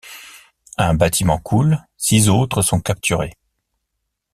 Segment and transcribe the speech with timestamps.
[0.79, 3.37] Un bâtiment coule, six autres sont capturés.